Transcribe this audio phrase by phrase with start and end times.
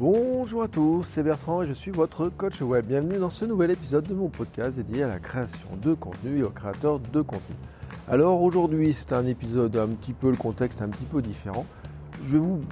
[0.00, 2.86] Bonjour à tous, c'est Bertrand et je suis votre coach web.
[2.86, 6.42] Bienvenue dans ce nouvel épisode de mon podcast dédié à la création de contenu et
[6.42, 7.54] aux créateurs de contenu.
[8.08, 11.66] Alors aujourd'hui, c'est un épisode un petit peu, le contexte un petit peu différent.
[12.26, 12.62] Je vais vous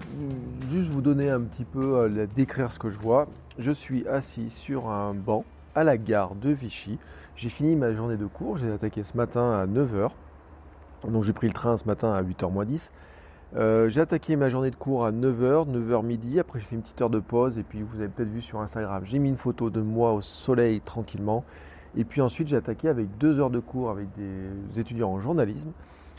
[0.70, 3.28] juste vous donner un petit peu, euh, décrire ce que je vois.
[3.58, 6.98] Je suis assis sur un banc à la gare de Vichy.
[7.36, 10.12] J'ai fini ma journée de cours, j'ai attaqué ce matin à 9h.
[11.06, 12.90] Donc j'ai pris le train ce matin à 8h 10.
[13.56, 16.38] Euh, j'ai attaqué ma journée de cours à 9h, 9h midi.
[16.38, 17.58] Après, j'ai fait une petite heure de pause.
[17.58, 20.20] Et puis, vous avez peut-être vu sur Instagram, j'ai mis une photo de moi au
[20.20, 21.44] soleil tranquillement.
[21.96, 25.72] Et puis ensuite, j'ai attaqué avec deux heures de cours avec des étudiants en journalisme.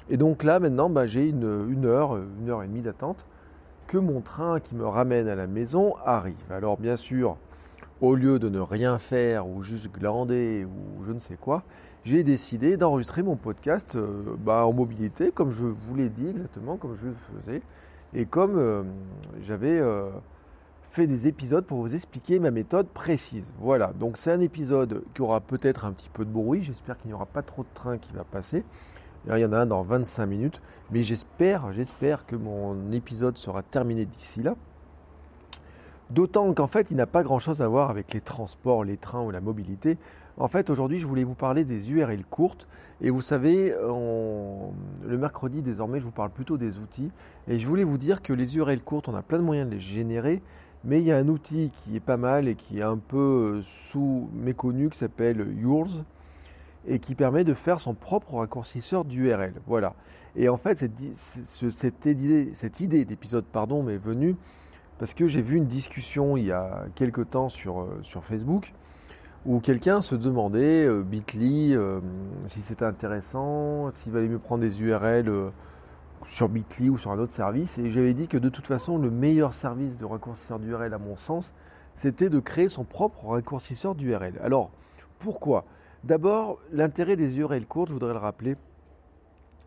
[0.09, 3.23] Et donc là, maintenant, bah, j'ai une, une, heure, une heure et demie d'attente
[3.86, 6.36] que mon train qui me ramène à la maison arrive.
[6.50, 7.38] Alors, bien sûr,
[8.02, 11.64] au lieu de ne rien faire ou juste glander ou je ne sais quoi,
[12.10, 16.76] j'ai décidé d'enregistrer mon podcast euh, bah, en mobilité, comme je vous l'ai dit exactement,
[16.76, 17.62] comme je le faisais,
[18.16, 18.82] et comme euh,
[19.46, 20.10] j'avais euh,
[20.90, 23.54] fait des épisodes pour vous expliquer ma méthode précise.
[23.60, 27.10] Voilà, donc c'est un épisode qui aura peut-être un petit peu de bruit, j'espère qu'il
[27.10, 28.64] n'y aura pas trop de train qui va passer.
[29.28, 33.62] Il y en a un dans 25 minutes, mais j'espère, j'espère que mon épisode sera
[33.62, 34.56] terminé d'ici là.
[36.10, 39.30] D'autant qu'en fait, il n'a pas grand-chose à voir avec les transports, les trains ou
[39.30, 40.00] la mobilité.
[40.40, 42.68] En fait, aujourd'hui, je voulais vous parler des URL courtes.
[43.02, 47.12] Et vous savez, le mercredi, désormais, je vous parle plutôt des outils.
[47.50, 49.76] Et je voulais vous dire que les URL courtes, on a plein de moyens de
[49.76, 50.42] les générer.
[50.86, 53.58] Mais il y a un outil qui est pas mal et qui est un peu
[53.58, 56.06] euh, sous méconnu, qui s'appelle Yours,
[56.88, 59.56] et qui permet de faire son propre raccourcisseur d'URL.
[59.68, 59.94] Voilà.
[60.38, 64.38] Et en fait, cette, idée, cette idée d'épisode pardon, m'est venue
[65.00, 68.74] parce que j'ai vu une discussion il y a quelque temps sur, euh, sur Facebook
[69.45, 72.01] où quelqu'un se demandait, euh, Bitly, euh,
[72.47, 75.50] si c'était intéressant, s'il valait mieux prendre des URL euh,
[76.25, 77.77] sur Bitly ou sur un autre service.
[77.77, 81.16] Et j'avais dit que de toute façon, le meilleur service de raccourcisseur d'URL, à mon
[81.16, 81.53] sens,
[81.95, 84.39] c'était de créer son propre raccourcisseur d'URL.
[84.44, 84.72] Alors,
[85.19, 85.66] pourquoi?
[86.03, 88.56] D'abord, l'intérêt des URL courtes, je voudrais le rappeler,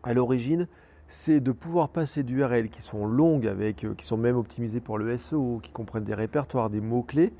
[0.03, 0.67] à l'origine,
[1.07, 5.17] c'est de pouvoir passer d'URL qui sont longues, avec, qui sont même optimisées pour le
[5.17, 7.33] SEO, qui comprennent des répertoires, des mots-clés,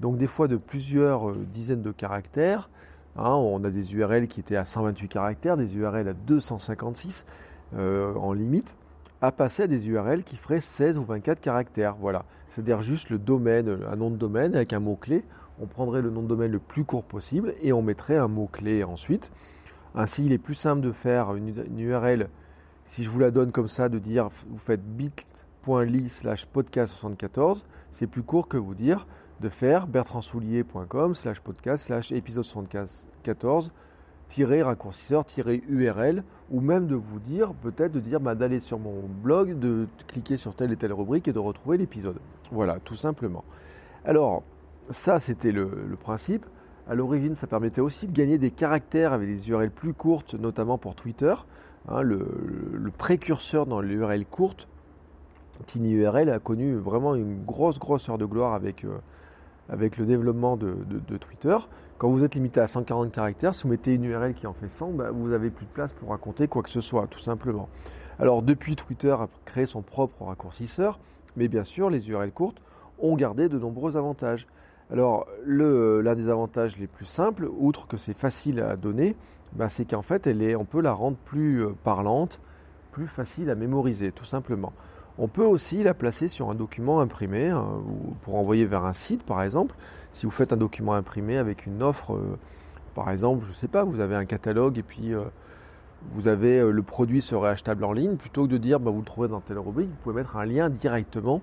[0.00, 2.68] donc des fois de plusieurs euh, dizaines de caractères.
[3.16, 7.24] Hein, on a des URL qui étaient à 128 caractères, des URL à 256
[7.74, 8.76] euh, en limite,
[9.20, 11.96] à passer à des URL qui feraient 16 ou 24 caractères.
[11.96, 15.24] Voilà, c'est-à-dire juste le domaine, un nom de domaine avec un mot-clé.
[15.60, 18.84] On prendrait le nom de domaine le plus court possible et on mettrait un mot-clé
[18.84, 19.32] ensuite.
[19.96, 22.28] Ainsi, il est plus simple de faire une, URL,
[22.86, 28.06] si je vous la donne comme ça, de dire vous faites bit.ly slash podcast74, c'est
[28.06, 29.08] plus court que vous dire
[29.40, 33.72] de faire bertrandsoulier.com slash podcast slash épisode 74
[34.40, 35.24] raccourcisseur
[35.68, 39.86] URL ou même de vous dire peut-être de dire bah, d'aller sur mon blog de
[40.06, 42.18] cliquer sur telle et telle rubrique et de retrouver l'épisode.
[42.50, 43.44] Voilà tout simplement.
[44.04, 44.42] Alors
[44.90, 46.46] ça c'était le, principe.
[46.88, 50.78] À l'origine ça permettait aussi de gagner des caractères avec des URL plus courtes notamment
[50.78, 51.34] pour Twitter
[51.88, 54.68] hein, le, précurseur dans les URL courtes.
[55.66, 58.98] TinyURL a connu vraiment une grosse grosse heure de gloire avec euh,
[59.68, 60.76] avec le développement de,
[61.18, 61.56] Twitter.
[61.98, 64.68] Quand vous êtes limité à 140 caractères, si vous mettez une URL qui en fait
[64.68, 67.68] 100, bah, vous n'avez plus de place pour raconter quoi que ce soit, tout simplement.
[68.18, 70.98] Alors depuis, Twitter a créé son propre raccourcisseur,
[71.36, 72.62] mais bien sûr, les URL courtes
[72.98, 74.46] ont gardé de nombreux avantages.
[74.90, 79.16] Alors l'un des avantages les plus simples, outre que c'est facile à donner,
[79.52, 82.40] bah, c'est qu'en fait, elle est, on peut la rendre plus euh, parlante,
[82.92, 84.72] plus facile à mémoriser, tout simplement.
[85.20, 87.66] On peut aussi la placer sur un document imprimé hein,
[88.22, 89.74] pour envoyer vers un site par exemple.
[90.12, 92.38] Si vous faites un document imprimé avec une offre, euh,
[92.94, 95.22] par exemple, je ne sais pas, vous avez un catalogue et puis euh,
[96.12, 99.00] vous avez euh, le produit serait achetable en ligne, plutôt que de dire bah, vous
[99.00, 101.42] le trouvez dans telle rubrique, vous pouvez mettre un lien directement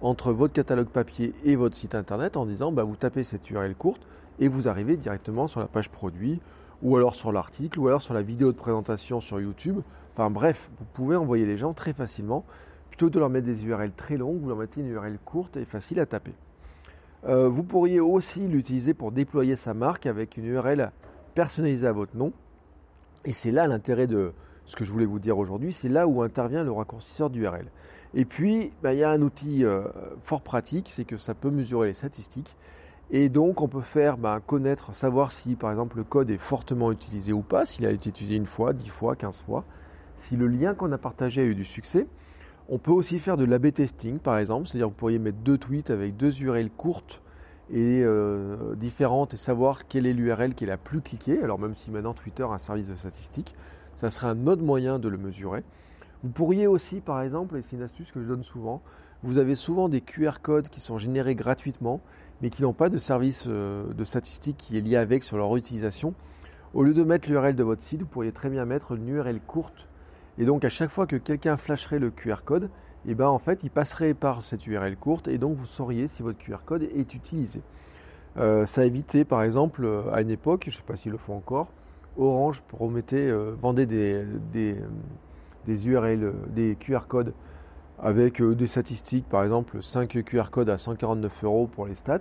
[0.00, 3.74] entre votre catalogue papier et votre site internet en disant bah, vous tapez cette URL
[3.74, 4.00] courte
[4.38, 6.40] et vous arrivez directement sur la page produit
[6.82, 9.80] ou alors sur l'article ou alors sur la vidéo de présentation sur YouTube.
[10.14, 12.46] Enfin bref, vous pouvez envoyer les gens très facilement
[12.90, 15.56] Plutôt que de leur mettre des URL très longues, vous leur mettez une URL courte
[15.56, 16.34] et facile à taper.
[17.24, 20.90] Euh, vous pourriez aussi l'utiliser pour déployer sa marque avec une URL
[21.34, 22.32] personnalisée à votre nom.
[23.24, 24.32] Et c'est là l'intérêt de
[24.64, 27.66] ce que je voulais vous dire aujourd'hui, c'est là où intervient le raccourcisseur d'URL.
[28.14, 29.82] Et puis, bah, il y a un outil euh,
[30.22, 32.56] fort pratique, c'est que ça peut mesurer les statistiques.
[33.10, 36.92] Et donc, on peut faire bah, connaître, savoir si, par exemple, le code est fortement
[36.92, 39.64] utilisé ou pas, s'il a été utilisé une fois, dix fois, quinze fois,
[40.18, 42.06] si le lien qu'on a partagé a eu du succès.
[42.72, 45.58] On peut aussi faire de l'AB testing, par exemple, c'est-à-dire que vous pourriez mettre deux
[45.58, 47.20] tweets avec deux URL courtes
[47.68, 51.42] et euh, différentes et savoir quelle est l'URL qui est la plus cliquée.
[51.42, 53.56] Alors même si maintenant Twitter a un service de statistiques,
[53.96, 55.64] ça serait un autre moyen de le mesurer.
[56.22, 58.82] Vous pourriez aussi, par exemple, et c'est une astuce que je donne souvent,
[59.24, 62.00] vous avez souvent des QR codes qui sont générés gratuitement,
[62.40, 65.56] mais qui n'ont pas de service euh, de statistiques qui est lié avec sur leur
[65.56, 66.14] utilisation.
[66.72, 69.40] Au lieu de mettre l'URL de votre site, vous pourriez très bien mettre une URL
[69.40, 69.88] courte.
[70.38, 72.64] Et donc à chaque fois que quelqu'un flasherait le QR code,
[73.06, 76.06] et eh ben en fait il passerait par cette URL courte et donc vous sauriez
[76.06, 77.62] si votre QR code est utilisé.
[78.36, 81.18] Euh, ça évitait par exemple euh, à une époque, je ne sais pas s'ils le
[81.18, 81.68] font encore,
[82.18, 87.32] Orange promettait, vendait des, des, URL, des QR codes
[88.02, 92.20] avec euh, des statistiques, par exemple 5 QR codes à 149 euros pour les stats.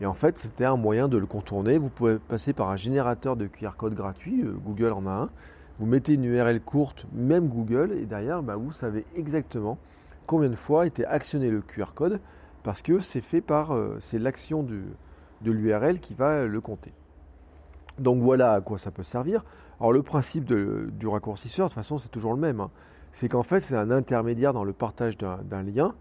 [0.00, 1.78] Et en fait, c'était un moyen de le contourner.
[1.78, 5.30] Vous pouvez passer par un générateur de QR code gratuit, euh, Google en a un.
[5.78, 9.78] Vous mettez une URL courte, même Google, et derrière, bah, vous savez exactement
[10.26, 12.20] combien de fois été actionné le QR code,
[12.62, 16.92] parce que c'est fait par, euh, c'est l'action de l'URL qui va le compter.
[17.98, 19.44] Donc voilà à quoi ça peut servir.
[19.80, 22.60] Alors le principe du raccourcisseur, de toute façon, c'est toujours le même.
[22.60, 22.70] Hein.
[23.12, 25.94] C'est qu'en fait, c'est un intermédiaire dans le partage d'un lien.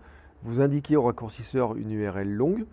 [0.43, 2.65] Vous indiquez au raccourcisseur une URL longue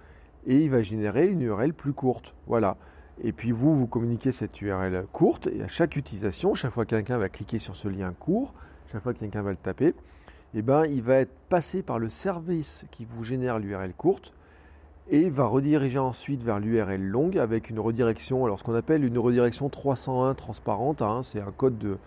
[0.46, 2.34] et il va générer une URL plus courte.
[2.46, 2.76] Voilà.
[3.22, 6.90] Et puis vous, vous communiquez cette URL courte et à chaque utilisation, chaque fois que
[6.90, 8.54] quelqu'un va cliquer sur ce lien court,
[8.90, 9.94] chaque fois que quelqu'un va le taper,
[10.54, 14.32] eh ben, il va être passé par le service qui vous génère l'URL courte
[15.08, 19.18] et va rediriger ensuite vers l'URL longue avec une redirection, alors ce qu'on appelle une
[19.18, 21.98] redirection 301 transparente, hein, c'est un code de,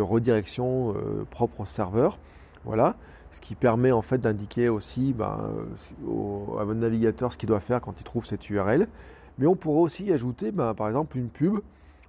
[0.00, 2.18] redirection euh, propre au serveur.
[2.64, 2.96] Voilà,
[3.32, 5.50] ce qui permet en fait d'indiquer aussi ben,
[6.58, 8.86] à votre navigateur ce qu'il doit faire quand il trouve cette URL.
[9.42, 11.58] Mais on pourrait aussi ajouter ben, par exemple une pub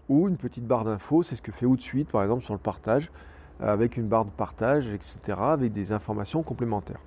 [0.07, 3.12] ou une petite barre d'infos, c'est ce que fait Outsuite par exemple sur le partage,
[3.59, 7.01] avec une barre de partage, etc., avec des informations complémentaires.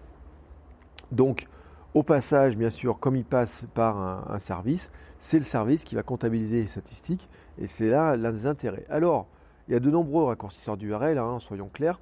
[1.13, 1.47] Donc,
[1.95, 4.91] au passage, bien sûr, comme il passe par un, service,
[5.21, 8.85] c'est le service qui va comptabiliser les statistiques et c'est là l'un des intérêts.
[8.91, 9.29] Alors,
[9.69, 12.01] il y a de nombreux raccourcisseurs d'URL, hein, soyons clairs.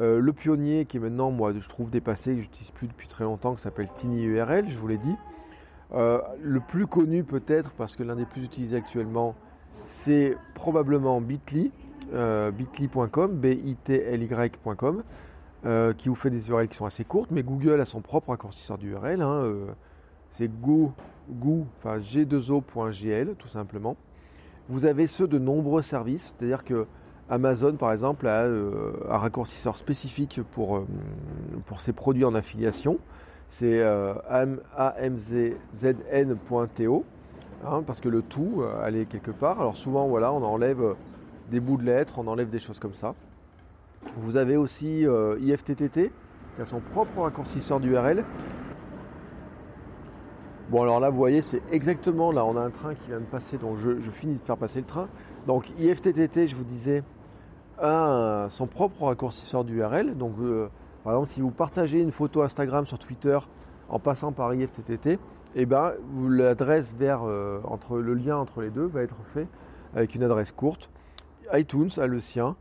[0.00, 3.24] Euh, le pionnier qui est maintenant, moi, je trouve dépassé, que j'utilise plus depuis très
[3.24, 5.16] longtemps, qui s'appelle TinyURL, je vous l'ai dit.
[5.94, 9.34] Euh, le plus connu peut-être, parce que l'un des plus utilisés actuellement,
[9.86, 11.72] c'est probablement Bitly,
[12.12, 15.02] euh, bitly.com, B-I-T-L-Y.com.
[15.66, 18.28] Euh, qui vous fait des URL qui sont assez courtes, mais Google a son propre
[18.28, 19.20] raccourcisseur d'URL.
[19.20, 19.52] Hein,
[20.30, 20.92] c'est go,
[21.28, 23.96] go, enfin g2o.gl tout simplement.
[24.68, 26.86] Vous avez ceux de nombreux services, c'est-à-dire que
[27.28, 30.86] Amazon par exemple a un raccourcisseur spécifique pour,
[31.66, 33.00] pour ses produits en affiliation.
[33.50, 33.82] C'est
[35.00, 35.44] amzn.to,
[37.64, 39.60] hein, parce que le tout allait quelque part.
[39.60, 40.94] Alors souvent voilà, on enlève
[41.50, 43.14] des bouts de lettres, on enlève des choses comme ça.
[44.16, 46.10] Vous avez aussi euh, IFTTT,
[46.56, 48.24] qui a son propre raccourcisseur d'URL.
[50.70, 53.24] Bon alors là vous voyez c'est exactement là on a un train qui vient de
[53.24, 55.08] passer donc je, finis de faire passer le train.
[55.46, 57.02] Donc IFTTT je vous disais
[57.80, 60.16] a son propre raccourcisseur d'URL.
[60.16, 60.68] Donc euh,
[61.04, 63.38] par exemple si vous partagez une photo Instagram sur Twitter
[63.88, 65.18] en passant par IFTTT,
[65.54, 65.92] eh ben
[66.28, 69.48] l'adresse euh, entre le lien entre les deux va être fait
[69.94, 70.90] avec une adresse courte.
[71.52, 72.56] iTunes a le sien.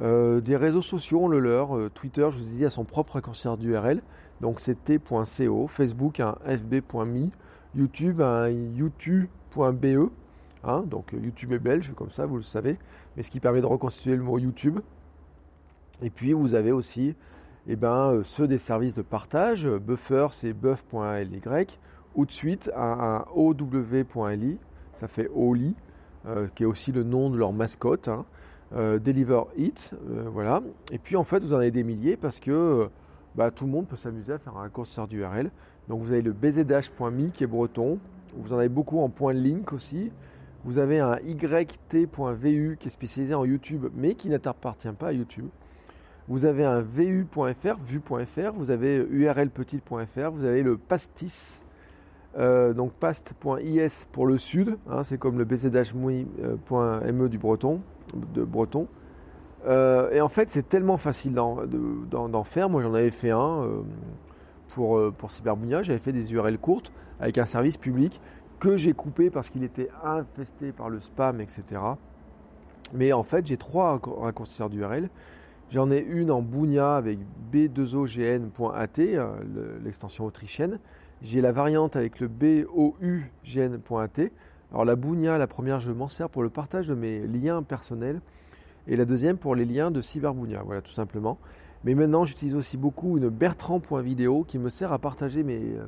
[0.00, 1.76] Euh, des réseaux sociaux ont le leur.
[1.76, 4.02] Euh, Twitter, je vous ai dit, a son propre raccourci d'URL.
[4.40, 5.66] Donc c'est t.co.
[5.68, 7.28] Facebook un fb.me.
[7.74, 10.10] YouTube un youtube.be.
[10.64, 12.78] Hein, donc YouTube est belge, comme ça, vous le savez.
[13.16, 14.80] Mais ce qui permet de reconstituer le mot YouTube.
[16.02, 17.14] Et puis vous avez aussi
[17.68, 19.68] eh ben, ceux des services de partage.
[19.68, 21.40] Buffer, c'est buff.ly.
[22.14, 24.58] Ou de suite un, ow.li.
[24.96, 25.74] Ça fait oli,
[26.54, 28.08] qui est aussi le nom de leur mascotte.
[28.08, 28.26] Hein.
[28.74, 30.62] Euh, Deliver It, euh, voilà.
[30.90, 32.86] Et puis en fait, vous en avez des milliers parce que euh,
[33.34, 35.50] bah, tout le monde peut s'amuser à faire un raccourcisseur d'URL.
[35.88, 37.98] Donc vous avez le bzdash.me qui est breton.
[38.34, 40.10] Vous en avez beaucoup en point link aussi.
[40.64, 45.48] Vous avez un yt.vu qui est spécialisé en YouTube mais qui n'appartient pas à YouTube.
[46.32, 51.62] Vous avez un vu.fr, vu.fr, vous avez urlpetite.fr, vous avez le pastis,
[52.34, 57.82] donc past.is pour le sud, hein, c'est comme le bzdash.me du breton
[58.34, 58.88] de breton.
[59.66, 62.70] Euh, et en fait, c'est tellement facile d'en faire.
[62.70, 63.82] Moi, j'en avais fait un euh,
[64.68, 65.30] pour, euh, pour.
[65.82, 68.22] J'avais fait des URL courtes avec un service public
[68.58, 71.82] que j'ai coupé parce qu'il était infesté par le spam, etc.
[72.94, 75.10] Mais en fait, j'ai trois raccourcisseurs d'URL.
[75.72, 77.18] J'en ai une en Bugna avec
[77.50, 80.78] b2ogn.at, euh, l'extension autrichienne.
[81.22, 82.90] J'ai la variante avec le bougn.at.
[84.70, 88.20] Alors la Bugna, la première, je m'en sers pour le partage de mes liens personnels
[88.86, 91.38] et la deuxième pour les liens de Cyberbugna, voilà tout simplement.
[91.84, 95.86] Mais maintenant, j'utilise aussi beaucoup une bertrand.video qui me sert à partager mes, euh,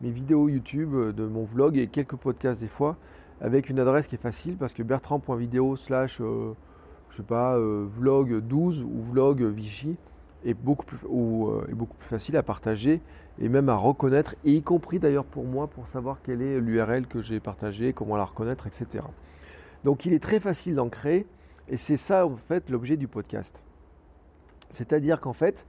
[0.00, 2.96] mes vidéos YouTube euh, de mon vlog et quelques podcasts des fois
[3.40, 6.20] avec une adresse qui est facile parce que bertrand.video slash
[7.10, 9.96] je sais pas vlog 12 ou vlog Vichy
[10.44, 13.00] est beaucoup plus ou, est beaucoup plus facile à partager
[13.40, 17.06] et même à reconnaître et y compris d'ailleurs pour moi pour savoir quelle est l'URL
[17.06, 19.04] que j'ai partagée, comment la reconnaître, etc.
[19.84, 21.26] Donc il est très facile d'en créer
[21.68, 23.62] et c'est ça en fait l'objet du podcast.
[24.70, 25.66] C'est-à-dire qu'en fait,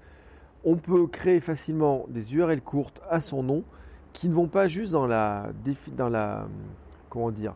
[0.63, 3.63] on peut créer facilement des URL courtes à son nom
[4.13, 5.51] qui ne vont pas juste dans la,
[5.95, 6.47] dans la
[7.09, 7.55] comment dire,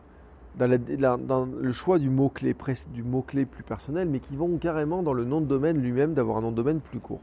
[0.56, 5.46] dans, le choix du mot-clé plus personnel, mais qui vont carrément dans le nom de
[5.46, 7.22] domaine lui-même d'avoir un nom de domaine plus court.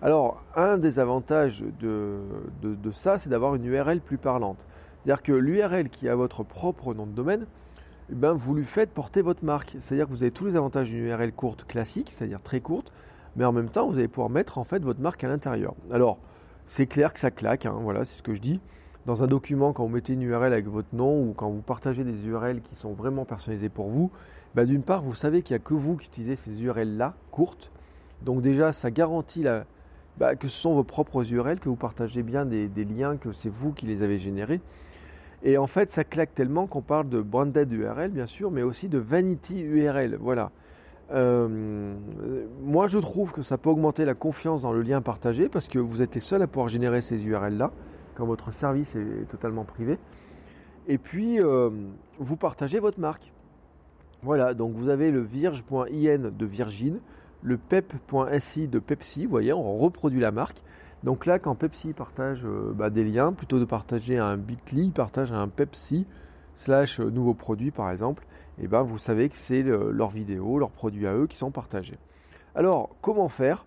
[0.00, 2.18] Alors, un des avantages de,
[2.62, 4.66] de ça, c'est d'avoir une URL plus parlante.
[5.04, 7.46] C'est-à-dire que l'URL qui a votre propre nom de domaine,
[8.10, 9.76] eh ben, vous lui faites porter votre marque.
[9.80, 12.92] C'est-à-dire que vous avez tous les avantages d'une URL courte classique, c'est-à-dire très courte,
[13.36, 15.74] mais en même temps, vous allez pouvoir mettre en fait votre marque à l'intérieur.
[15.90, 16.18] Alors,
[16.66, 18.60] c'est clair que ça claque, hein, voilà, c'est ce que je dis.
[19.04, 22.04] Dans un document, quand vous mettez une URL avec votre nom ou quand vous partagez
[22.04, 24.12] des URL qui sont vraiment personnalisées pour vous,
[24.54, 27.72] bah, d'une part, vous savez qu'il n'y a que vous qui utilisez ces URL-là, courtes.
[28.22, 29.44] Donc déjà, ça garantit
[30.18, 33.48] bah, que ce sont vos propres URL, que vous partagez bien des, liens, que c'est
[33.48, 34.60] vous qui les avez générés.
[35.42, 38.88] Et en fait, ça claque tellement qu'on parle de branded URL, bien sûr, mais aussi
[38.88, 40.16] de vanity URL.
[40.20, 40.52] Voilà.
[41.10, 41.96] Euh,
[42.62, 45.80] moi, je trouve que ça peut augmenter la confiance dans le lien partagé parce que
[45.80, 47.72] vous êtes les seuls à pouvoir générer ces URL-là
[48.14, 49.98] quand votre service est totalement privé.
[50.88, 51.70] Et puis, euh,
[52.18, 53.32] vous partagez votre marque.
[54.22, 57.00] Voilà, donc vous avez le virge.in de Virgin,
[57.42, 60.62] le pep.si de Pepsi, vous voyez, on reproduit la marque.
[61.02, 65.32] Donc là, quand Pepsi partage euh, bah, des liens, plutôt de partager un Bitly, partage
[65.32, 66.06] un Pepsi
[66.54, 68.26] slash nouveau produit par exemple
[68.58, 71.50] et eh ben vous savez que c'est leurs vidéos, leurs produits à eux qui sont
[71.50, 71.98] partagés.
[72.54, 73.64] Alors, comment faire?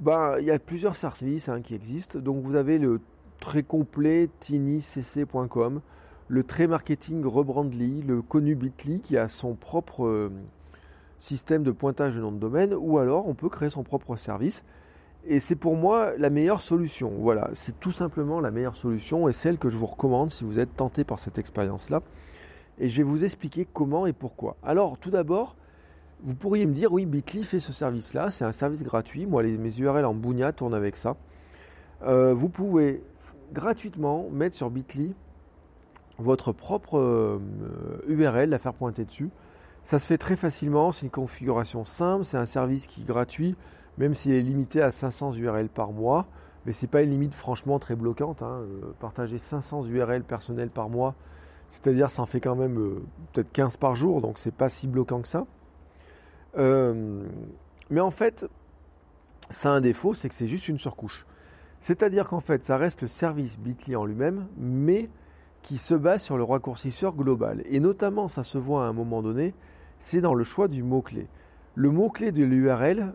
[0.00, 2.20] Ben, Il y a plusieurs services hein, qui existent.
[2.20, 3.00] Donc, vous avez le
[3.40, 5.80] très complet tinycc.com,
[6.28, 10.30] le très marketing Rebrandly, le connu Bitly qui a son propre euh,
[11.18, 14.64] système de pointage de nom de domaine, ou alors on peut créer son propre service.
[15.26, 17.12] Et c'est pour moi la meilleure solution.
[17.18, 20.58] Voilà, c'est tout simplement la meilleure solution et celle que je vous recommande si vous
[20.58, 22.02] êtes tenté par cette expérience-là
[22.80, 24.56] et je vais vous expliquer comment et pourquoi.
[24.62, 25.54] Alors, tout d'abord,
[26.22, 29.26] vous pourriez me dire, oui, Bitly fait ce service-là, c'est un service gratuit.
[29.26, 31.16] Moi, les, mes URL en Boonia tournent avec ça.
[32.02, 33.02] Euh, vous pouvez
[33.52, 35.14] gratuitement mettre sur Bitly
[36.18, 37.40] votre propre
[38.06, 39.30] URL, euh, la faire pointer dessus.
[39.82, 43.56] Ça se fait très facilement, c'est une configuration simple, c'est un service qui est gratuit,
[43.96, 46.26] même s'il est limité à 500 URL par mois.
[46.66, 48.42] Mais ce n'est pas une limite franchement très bloquante.
[48.42, 48.60] Hein.
[48.60, 51.14] Euh, partager 500 URL personnelles par mois,
[51.70, 53.02] c'est-à-dire, ça en fait quand même euh,
[53.32, 55.46] peut-être 15 par jour, donc c'est pas si bloquant que ça.
[57.90, 58.46] Mais en fait,
[59.50, 61.26] ça a un défaut, c'est que c'est juste une surcouche.
[61.80, 65.08] C'est-à-dire qu'en fait, ça reste le service Bitly en lui-même, mais
[65.62, 67.62] qui se base sur le raccourcisseur global.
[67.66, 69.54] Et notamment, ça se voit à un moment donné,
[69.98, 71.28] c'est dans le choix du mot-clé.
[71.74, 73.14] Le mot-clé de l'URL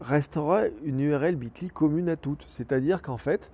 [0.00, 2.44] restera une URL Bitly commune à toutes.
[2.48, 3.50] C'est-à-dire qu'en fait,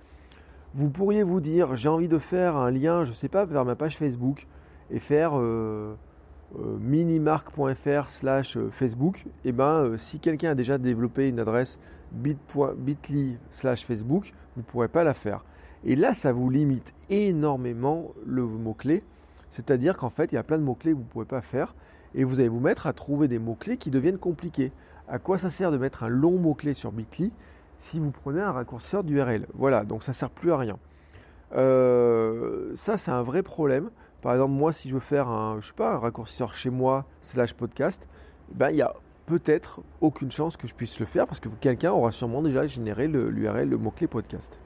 [0.73, 3.65] vous pourriez vous dire, j'ai envie de faire un lien, je ne sais pas, vers
[3.65, 4.45] ma page Facebook
[4.91, 5.95] et faire euh,
[6.59, 9.23] euh, minimark.fr slash euh, Facebook.
[9.45, 11.79] Et eh ben, si quelqu'un a déjà développé une adresse
[12.15, 15.43] bit.ly slash Facebook, vous ne pourrez pas la faire.
[15.83, 19.03] Et là, ça vous limite énormément le mot-clé.
[19.49, 21.75] C'est-à-dire qu'en fait, il y a plein de mots-clés que vous ne pouvez pas faire.
[22.15, 24.71] Et vous allez vous mettre à trouver des mots-clés qui deviennent compliqués.
[25.07, 27.31] À quoi ça sert de mettre un long mot-clé sur Bitly
[27.77, 29.47] si vous prenez un raccourcisseur d'URL.
[29.53, 30.79] Voilà, donc ça ne sert plus à rien.
[31.53, 33.91] Euh, ça, c'est un vrai problème.
[34.21, 37.05] Par exemple, moi, si je veux faire un, je sais pas, un raccourcisseur chez moi
[37.21, 38.07] slash podcast,
[38.51, 38.95] ben, il y a
[39.25, 43.07] peut-être aucune chance que je puisse le faire parce que quelqu'un aura sûrement déjà généré
[43.07, 44.59] l'URL, le, mot-clé podcast.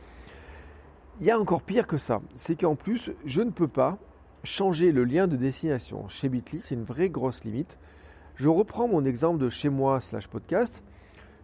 [1.20, 3.98] Il y a encore pire que ça, c'est qu'en plus, je ne peux pas
[4.44, 6.08] changer le lien de destination.
[6.08, 7.78] Chez Bitly, c'est une vraie grosse limite.
[8.36, 10.84] Je reprends mon exemple de chez moi slash podcast.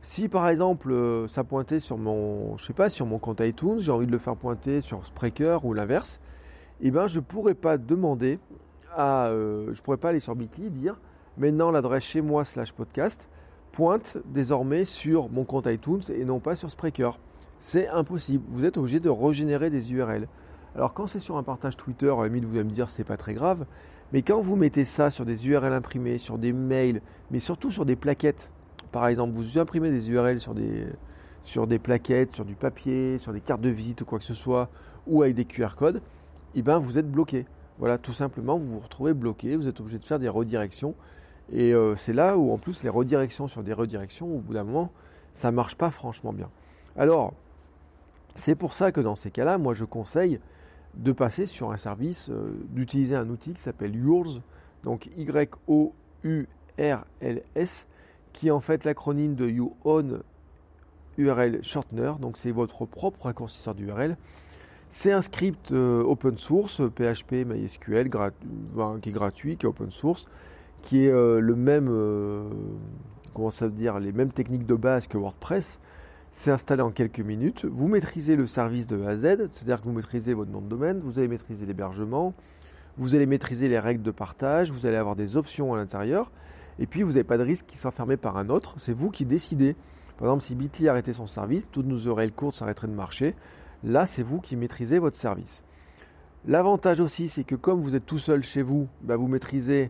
[0.01, 3.91] Si par exemple euh, ça pointait sur mon, je pas, sur mon compte iTunes, j'ai
[3.91, 6.21] envie de le faire pointer sur Spreaker ou l'inverse,
[6.79, 8.39] eh ben je pourrais pas demander
[8.95, 11.01] à, euh, je pourrais pas aller sur Bitly dire
[11.37, 13.29] maintenant l'adresse chez moi slash podcast
[13.71, 17.19] pointe désormais sur mon compte iTunes et non pas sur Spreaker.
[17.59, 18.43] C'est impossible.
[18.49, 20.27] Vous êtes obligé de régénérer des URL.
[20.75, 23.33] Alors quand c'est sur un partage Twitter, à vous allez me dire c'est pas très
[23.33, 23.65] grave,
[24.13, 27.01] mais quand vous mettez ça sur des URL imprimées, sur des mails,
[27.31, 28.51] mais surtout sur des plaquettes
[28.95, 30.87] par exemple, vous imprimez des URL sur des,
[31.41, 34.33] sur des plaquettes, sur du papier, sur des cartes de visite ou quoi que ce
[34.33, 34.69] soit,
[35.05, 36.01] ou avec des QR codes,
[36.53, 37.45] eh ben vous êtes bloqué.
[37.77, 40.95] Voilà, tout simplement, vous vous retrouvez bloqué, vous êtes obligé de faire des redirections.
[41.51, 44.63] Et euh, c'est là où, en plus, les redirections sur des redirections, au bout d'un
[44.63, 44.91] moment,
[45.33, 46.49] ça ne marche pas franchement bien.
[46.95, 47.33] Alors,
[48.35, 50.39] c'est pour ça que dans ces cas-là, moi, je conseille
[50.95, 54.41] de passer sur un service, euh, d'utiliser un outil qui s'appelle Yours,
[54.83, 55.87] donc Y-O-U-R-L-S,
[58.33, 60.21] qui est en fait l'acronyme de You Own
[61.17, 64.17] URL Shortener, donc c'est votre propre raccourcisseur d'URL.
[64.89, 70.27] C'est un script euh, open source, PHP, MySQL, qui est gratuit, qui est open source,
[70.85, 72.47] qui est euh, le même, euh,
[73.33, 75.81] comment ça veut dire, les mêmes techniques de base que WordPress.
[76.31, 77.65] C'est installé en quelques minutes.
[77.65, 80.67] Vous maîtrisez le service de A à Z, c'est-à-dire que vous maîtrisez votre nom de
[80.67, 82.33] domaine, vous allez maîtriser l'hébergement,
[82.97, 86.31] vous allez maîtriser les règles de partage, vous allez avoir des options à l'intérieur,
[86.77, 88.75] et puis vous n'avez pas de risque qu'il soit fermé par un autre.
[88.77, 89.75] C'est vous qui décidez.
[90.17, 93.33] Par exemple, si Bitly arrêtait son service, toutes nos URL courtes s'arrêteraient de marcher.
[93.83, 95.63] Là, c'est vous qui maîtrisez votre service.
[96.45, 99.89] L'avantage aussi, c'est que comme vous êtes tout seul chez vous, bah, vous maîtrisez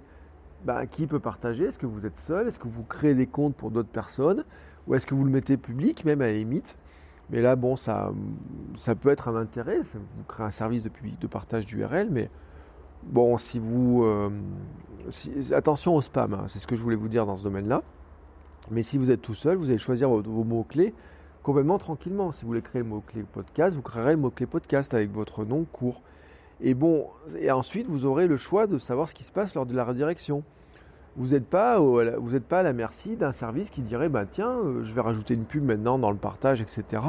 [0.65, 1.65] bah, qui peut partager?
[1.65, 2.48] Est-ce que vous êtes seul?
[2.48, 4.43] Est-ce que vous créez des comptes pour d'autres personnes?
[4.88, 6.77] Ou est-ce que vous le mettez public, même à la limite?
[7.29, 8.12] Mais là, bon, ça,
[8.75, 9.79] ça peut être un intérêt.
[9.81, 12.29] Vous créez un service de, public, de partage d'URL, mais
[13.03, 14.03] bon, si vous...
[14.03, 14.29] Euh,
[15.51, 17.84] attention au spam, hein, c'est ce que je voulais vous dire dans ce domaine-là.
[18.72, 20.93] Mais si vous êtes tout seul, vous allez choisir vos, mots-clés
[21.43, 22.31] complètement tranquillement.
[22.31, 25.63] Si vous voulez créer le mot-clé podcast, vous créerez le mot-clé podcast avec votre nom
[25.65, 26.01] court.
[26.62, 27.07] Et bon,
[27.39, 29.83] et ensuite, vous aurez le choix de savoir ce qui se passe lors de la
[29.83, 30.43] redirection.
[31.17, 31.79] Vous n'êtes pas,
[32.50, 35.45] pas à la merci d'un service qui dirait bah tiens, euh, je vais rajouter une
[35.45, 37.01] pub maintenant dans le partage, etc.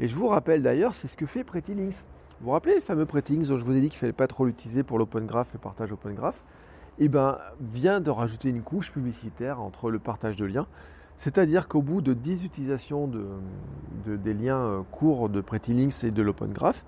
[0.00, 2.04] Et je vous rappelle d'ailleurs, c'est ce que fait Pretty Links.
[2.40, 4.12] Vous vous rappelez les fameux Pretty Links dont je vous ai dit qu'il ne fallait
[4.12, 6.40] pas trop l'utiliser pour l'open graph, le partage open graph
[6.98, 10.66] eh ben, vient de rajouter une couche publicitaire entre le partage de liens.
[11.16, 13.26] C'est-à-dire qu'au bout de 10 utilisations de,
[14.16, 16.84] des liens euh, courts de Pretty Links et de l'Open Graph,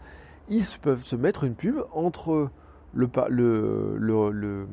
[0.48, 2.50] ils peuvent se mettre une pub entre
[2.94, 3.08] le,
[3.98, 4.66] le,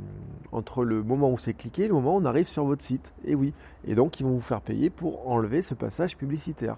[0.52, 3.14] entre le moment où c'est cliqué et le moment où on arrive sur votre site.
[3.26, 3.54] Et oui.
[3.86, 6.78] Et donc, ils vont vous faire payer pour enlever ce passage publicitaire.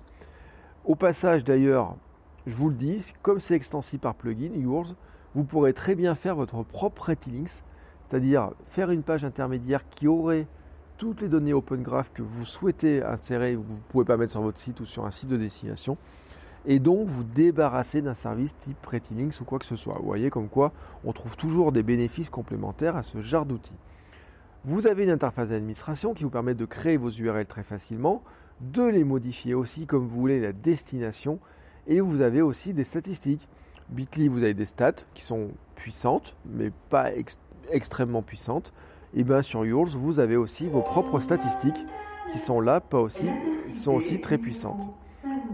[0.86, 1.96] Au passage, d'ailleurs,
[2.48, 4.96] je vous le dis, comme c'est extensible par plugin, Yours,
[5.34, 7.62] vous pourrez très bien faire votre propre Pretty Links
[8.08, 10.48] c'est-à-dire faire une page intermédiaire qui aurait
[10.98, 14.42] toutes les données Open Graph que vous souhaitez insérer, vous ne pouvez pas mettre sur
[14.42, 15.98] votre site ou sur un site de destination,
[16.68, 19.98] et donc vous débarrasser d'un service type Prettylinks ou quoi que ce soit.
[20.00, 20.72] Vous voyez comme quoi
[21.04, 23.72] on trouve toujours des bénéfices complémentaires à ce genre d'outils.
[24.64, 28.24] Vous avez une interface d'administration qui vous permet de créer vos URL très facilement,
[28.62, 31.40] de les modifier aussi comme vous voulez la destination,
[31.88, 33.48] et vous avez aussi des statistiques.
[33.90, 37.12] Bitly, vous avez des stats qui sont puissantes, mais pas
[37.70, 38.74] extrêmement puissante,
[39.14, 41.86] et bien sur Yours, vous avez aussi vos propres statistiques
[42.32, 43.28] qui sont là, pas aussi,
[43.72, 44.90] qui sont aussi très puissantes.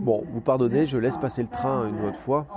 [0.01, 2.47] Bon, vous pardonnez, je laisse passer le train une autre fois.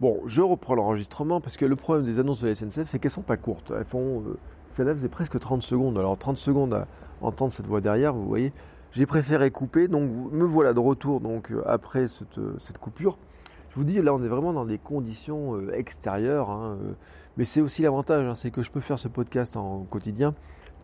[0.00, 3.12] Bon, je reprends l'enregistrement parce que le problème des annonces de la SNCF, c'est qu'elles
[3.12, 3.72] sont pas courtes.
[3.78, 4.36] Elles font, euh,
[4.70, 5.96] celle-là faisait presque 30 secondes.
[5.96, 6.88] Alors 30 secondes à
[7.20, 8.52] entendre cette voix derrière, vous voyez.
[8.90, 13.16] J'ai préféré couper, donc me voilà de retour donc euh, après cette, euh, cette coupure.
[13.70, 16.50] Je vous dis, là, on est vraiment dans des conditions extérieures.
[16.50, 16.78] Hein,
[17.36, 20.34] mais c'est aussi l'avantage, hein, c'est que je peux faire ce podcast en quotidien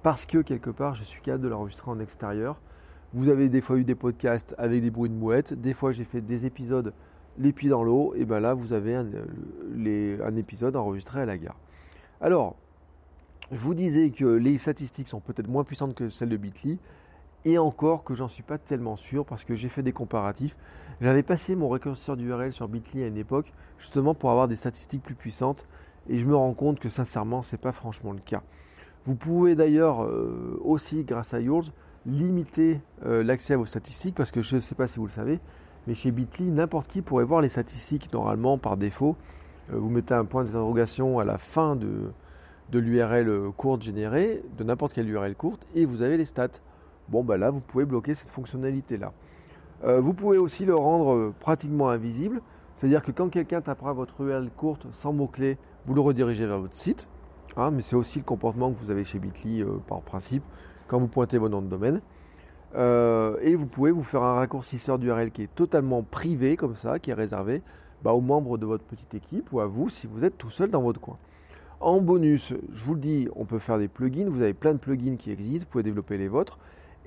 [0.04, 2.60] parce que quelque part, je suis capable de l'enregistrer en extérieur.
[3.14, 5.54] Vous avez des fois eu des podcasts avec des bruits de mouettes.
[5.54, 6.92] Des fois, j'ai fait des épisodes
[7.38, 8.14] les pieds dans l'eau.
[8.16, 11.56] Et bien là, vous avez un, un épisode enregistré à la gare.
[12.20, 12.56] Alors,
[13.50, 16.78] je vous disais que les statistiques sont peut-être moins puissantes que celles de Bitly.
[17.44, 20.56] Et encore que j'en suis pas tellement sûr parce que j'ai fait des comparatifs.
[21.00, 25.02] J'avais passé mon récurseur d'URL sur Bitly à une époque justement pour avoir des statistiques
[25.02, 25.64] plus puissantes
[26.08, 28.42] et je me rends compte que sincèrement c'est pas franchement le cas.
[29.04, 31.72] Vous pouvez d'ailleurs euh, aussi grâce à Yours
[32.06, 35.12] limiter euh, l'accès à vos statistiques parce que je ne sais pas si vous le
[35.12, 35.40] savez
[35.86, 39.16] mais chez Bitly n'importe qui pourrait voir les statistiques normalement par défaut.
[39.72, 42.12] Euh, vous mettez un point d'interrogation à la fin de,
[42.70, 46.60] de l'URL courte générée, de n'importe quelle URL courte et vous avez les stats.
[47.08, 49.12] Bon, bah là, vous pouvez bloquer cette fonctionnalité-là.
[49.84, 52.42] Euh, vous pouvez aussi le rendre euh, pratiquement invisible,
[52.76, 55.56] c'est-à-dire que quand quelqu'un tapera votre URL courte sans mot-clé,
[55.86, 57.08] vous le redirigez vers votre site.
[57.56, 60.44] Hein, mais c'est aussi le comportement que vous avez chez Bitly euh, par principe
[60.88, 62.00] quand vous pointez vos noms de domaine.
[62.74, 67.10] et vous pouvez vous faire un raccourcisseur d'URL qui est totalement privé, comme ça, qui
[67.10, 67.62] est réservé
[68.02, 70.70] bah, aux membres de votre petite équipe ou à vous si vous êtes tout seul
[70.70, 71.18] dans votre coin.
[71.80, 74.28] En bonus, je vous le dis, on peut faire des plugins.
[74.28, 76.58] Vous avez plein de plugins qui existent, vous pouvez développer les vôtres.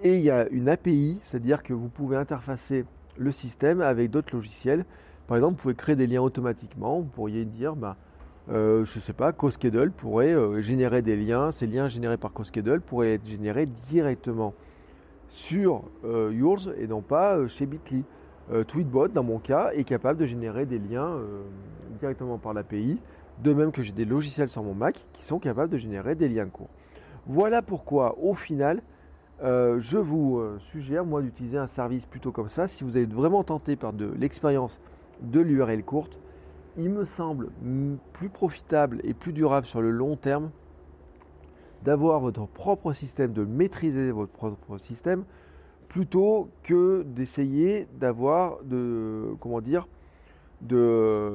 [0.02, 2.86] Et il y a une API, c'est-à-dire que vous pouvez interfacer
[3.18, 4.86] le système avec d'autres logiciels.
[5.28, 7.00] Par exemple, vous pouvez créer des liens automatiquement.
[7.00, 7.98] Vous pourriez dire, bah,
[8.50, 11.52] euh, je ne sais pas, CoSchedule pourrait euh, générer des liens.
[11.52, 14.54] Ces liens générés par CoSchedule pourraient être générés directement
[15.30, 18.04] sur euh, Yours et non pas chez Bitly.
[18.68, 21.16] Tweetbot, dans mon cas, est capable de générer des liens
[22.02, 23.00] directement par l'API,
[23.42, 26.28] de même que j'ai des logiciels sur mon Mac qui sont capables de générer des
[26.28, 26.68] liens courts.
[27.28, 28.82] Voilà pourquoi, au final,
[29.42, 32.68] je vous suggère, moi, d'utiliser un service plutôt comme ça.
[32.68, 34.82] Si vous êtes vraiment tenté par de l'expérience
[35.22, 36.20] de l'URL courte,
[36.78, 37.50] il me semble
[38.14, 40.52] plus profitable et plus durable sur le long terme
[41.84, 45.24] d'avoir votre propre système, de maîtriser votre propre système,
[45.88, 49.88] plutôt que d'essayer d'avoir de comment dire
[50.62, 51.32] de,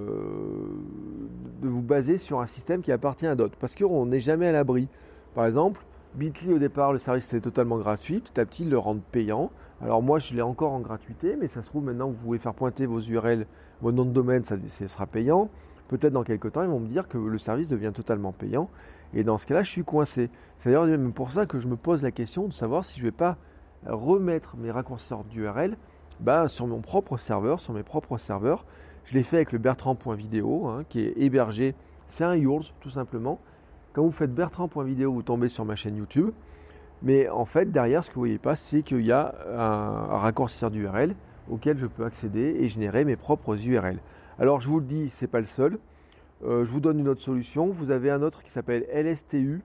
[1.61, 3.57] de vous baser sur un système qui appartient à d'autres.
[3.59, 4.89] Parce qu'on n'est jamais à l'abri.
[5.35, 5.85] Par exemple,
[6.17, 8.21] Bitly au départ, le service était totalement gratuit.
[8.21, 9.51] Petit à petit, ils le rendent payant.
[9.83, 12.55] Alors moi, je l'ai encore en gratuité, mais ça se trouve maintenant, vous pouvez faire
[12.55, 13.47] pointer vos URL,
[13.83, 14.57] vos noms de domaine, ça,
[14.89, 15.51] sera payant.
[15.89, 18.71] Peut-être dans quelques temps, ils vont me dire que le service devient totalement payant.
[19.13, 20.31] Et dans ce cas-là, je suis coincé.
[20.57, 23.05] C'est d'ailleurs même pour ça que je me pose la question de savoir si je
[23.05, 23.37] ne vais pas
[23.85, 25.77] remettre mes raccourcisseurs d'URL
[26.21, 28.65] bah, sur mon propre serveur, sur mes propres serveurs.
[29.05, 31.75] Je l'ai fait avec le Bertrand.video, hein, qui est hébergé.
[32.09, 33.39] C'est un yours, tout simplement.
[33.97, 36.31] Quand vous faites bertrand.video, vous tombez sur ma chaîne YouTube.
[37.03, 40.71] Mais en fait, derrière, ce que vous voyez pas, c'est qu'il y a un, raccourcisseur
[40.71, 41.15] d'URL
[41.51, 43.99] auquel je peux accéder et générer mes propres URL.
[44.39, 45.79] Alors, je vous le dis, ce n'est pas le seul.
[46.45, 47.71] Euh, je vous donne une autre solution.
[47.71, 49.63] Vous avez un autre qui s'appelle LSTU.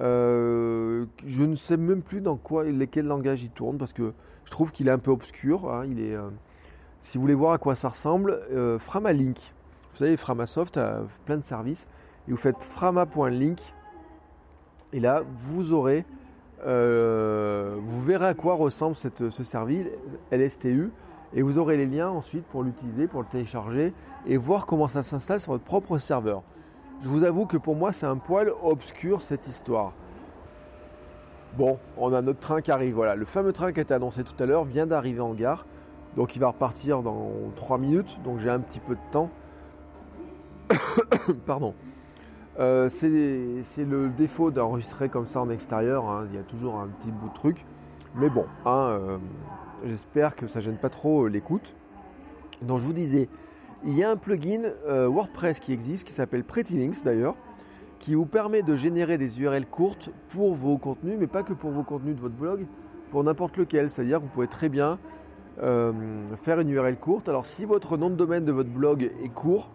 [0.00, 4.14] Euh, je ne sais même plus dans quoi, lesquels langages il tourne parce que
[4.46, 5.72] je trouve qu'il est un peu obscur.
[5.72, 5.84] Hein.
[5.88, 6.28] il est, euh,
[7.02, 8.40] si vous voulez voir à quoi ça ressemble,
[8.80, 9.38] Framalink.
[9.92, 11.86] Vous savez, Framasoft a plein de services
[12.30, 13.58] vous faites frama.link
[14.92, 16.04] et là vous aurez
[16.66, 19.86] euh, vous verrez à quoi ressemble ce service
[20.30, 20.90] LSTU
[21.32, 23.94] et vous aurez les liens ensuite pour l'utiliser, pour le télécharger
[24.26, 26.42] et voir comment ça s'installe sur votre propre serveur.
[27.02, 29.92] Je vous avoue que pour moi c'est un poil obscur cette histoire.
[31.56, 32.94] Bon, on a notre train qui arrive.
[32.94, 35.66] Voilà, le fameux train qui a été annoncé tout à l'heure vient d'arriver en gare.
[36.16, 38.18] Donc il va repartir dans 3 minutes.
[38.22, 39.30] Donc j'ai un petit peu de temps.
[41.46, 41.74] Pardon.
[42.60, 46.08] Euh, c'est le défaut d'enregistrer comme ça en extérieur.
[46.08, 46.26] Hein.
[46.30, 47.64] Il y a toujours un petit bout de truc.
[48.16, 49.18] Mais bon, hein, euh,
[49.84, 51.74] j'espère que ça gêne pas trop euh, l'écoute.
[52.60, 53.30] Donc je vous disais,
[53.84, 57.34] il y a un plugin WordPress qui existe, qui s'appelle PrettyLinks d'ailleurs,
[57.98, 61.70] qui vous permet de générer des URL courtes pour vos contenus, mais pas que pour
[61.70, 62.66] vos contenus de votre blog,
[63.10, 63.90] pour n'importe lequel.
[63.90, 64.98] C'est-à-dire que vous pouvez très bien
[65.56, 67.30] faire une URL courte.
[67.30, 69.70] Alors si votre nom de domaine de votre blog est court,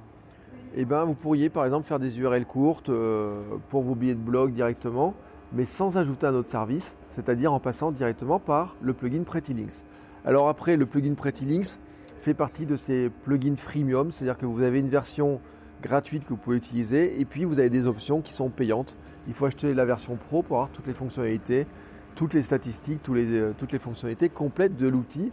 [0.78, 4.20] eh ben, vous pourriez par exemple faire des URL courtes euh, pour vos billets de
[4.20, 5.14] blog directement,
[5.54, 9.84] mais sans ajouter un autre service, c'est-à-dire en passant directement par le plugin PrettyLinks.
[10.26, 11.80] Alors après, le plugin PrettyLinks
[12.20, 15.40] fait partie de ces plugins freemium, c'est-à-dire que vous avez une version
[15.82, 18.98] gratuite que vous pouvez utiliser et puis vous avez des options qui sont payantes.
[19.28, 21.68] Il faut acheter la version pro pour avoir toutes les fonctionnalités,
[22.16, 25.32] toutes les statistiques, euh, toutes les fonctionnalités complètes de l'outil.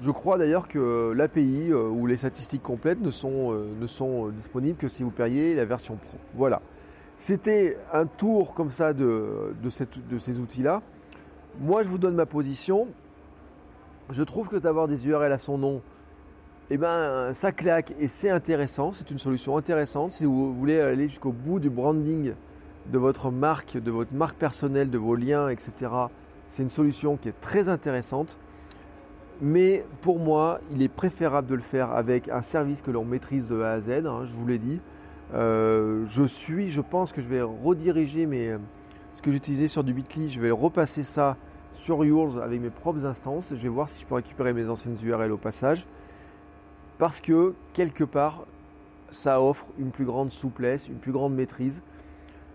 [0.00, 4.76] Je crois d'ailleurs que l'API euh, ou les statistiques complètes ne sont, euh, sont disponibles
[4.76, 6.18] que si vous payez la version pro.
[6.34, 6.60] Voilà.
[7.16, 10.82] C'était un tour comme ça de, de, ces outils-là.
[11.60, 12.88] Moi, je vous donne ma position.
[14.10, 15.80] Je trouve que d'avoir des URL à son nom,
[16.70, 18.92] eh ben, ça claque et c'est intéressant.
[18.92, 22.32] C'est une solution intéressante si vous voulez aller jusqu'au bout du branding
[22.90, 25.92] de votre marque, de votre marque personnelle, de vos liens, etc.
[26.48, 28.36] C'est une solution qui est très intéressante.
[29.40, 33.48] Mais pour moi, il est préférable de le faire avec un service que l'on maîtrise
[33.48, 34.80] de A à Z, hein, je vous l'ai dit.
[35.34, 38.56] Euh, je suis, je pense que je vais rediriger mes,
[39.14, 41.36] ce que j'utilisais sur du Bitly, je vais repasser ça
[41.72, 43.46] sur Yours avec mes propres instances.
[43.50, 45.86] Je vais voir si je peux récupérer mes anciennes URL au passage.
[46.98, 48.44] Parce que quelque part,
[49.10, 51.82] ça offre une plus grande souplesse, une plus grande maîtrise.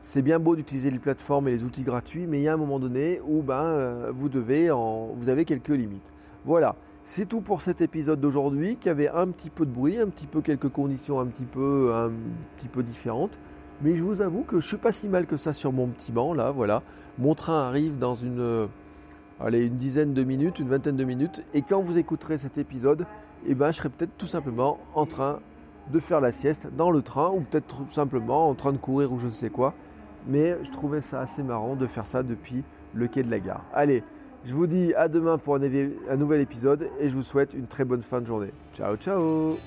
[0.02, 2.58] C'est bien beau d'utiliser les plateformes et les outils gratuits, mais il y a un
[2.58, 6.12] moment donné où ben, euh, vous avez quelques limites.
[6.46, 10.08] Voilà, c'est tout pour cet épisode d'aujourd'hui qui avait un petit peu de bruit, un
[10.08, 12.12] petit peu quelques conditions un petit peu, un
[12.58, 13.38] petit peu différentes.
[13.82, 16.12] Mais je vous avoue que je suis pas si mal que ça sur mon petit
[16.12, 16.82] banc là, voilà.
[17.18, 18.70] Mon train arrive dans une,
[19.40, 21.44] allez, une dizaine de minutes, une vingtaine de minutes.
[21.54, 23.06] Et quand vous écouterez cet épisode,
[23.46, 25.40] eh ben, je serai peut-être tout simplement en train
[25.92, 29.12] de faire la sieste dans le train ou peut-être tout simplement en train de courir
[29.12, 29.74] ou je ne sais quoi.
[30.28, 33.66] Mais je trouvais ça assez marrant de faire ça depuis le quai de la gare.
[33.74, 34.04] Allez,
[34.46, 37.86] je vous dis à demain pour un, nouvel épisode et je vous souhaite une très
[37.86, 38.52] bonne fin de journée.
[38.74, 39.58] Ciao ciao